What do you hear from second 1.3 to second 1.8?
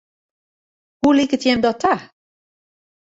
jim dat